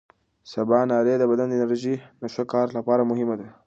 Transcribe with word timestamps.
سباناري 0.51 1.15
د 1.17 1.23
بدن 1.31 1.47
د 1.49 1.53
انرژۍ 1.59 1.95
د 2.21 2.23
ښه 2.33 2.43
کار 2.53 2.67
لپاره 2.77 3.07
مهمه 3.11 3.35
ده. 3.41 3.47